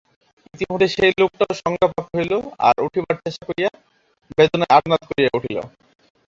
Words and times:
ইতিমধ্যে 0.53 0.87
সেই 0.95 1.11
লোকটাও 1.21 1.51
সংজ্ঞাপ্রাপ্ত 1.61 2.11
হইল, 2.17 2.33
আর 2.67 2.75
উঠিবার 2.85 3.15
চেষ্টা 3.25 3.43
করিয়া 3.49 3.69
বেদনায় 4.37 4.73
আর্তনাদ 4.75 5.01
করিয়া 5.09 5.29
উঠিল। 5.37 5.57